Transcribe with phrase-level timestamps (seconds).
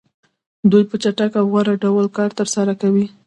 [0.71, 3.05] دوی په چټک او غوره ډول کار ترسره کوي